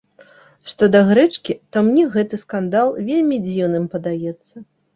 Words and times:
Што 0.71 0.87
да 0.95 1.01
грэчкі, 1.09 1.57
то 1.75 1.85
мне 1.91 2.07
гэты 2.17 2.41
скандал 2.47 2.91
вельмі 3.13 3.41
дзіўным 3.47 3.89
падаецца. 3.97 4.67